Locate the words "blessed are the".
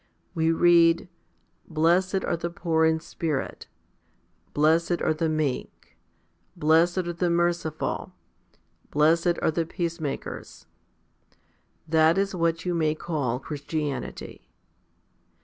1.67-2.49, 4.51-5.29, 6.55-7.29, 8.89-9.67